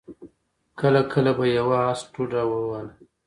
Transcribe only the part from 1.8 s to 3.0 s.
آس ټوډه ووهله.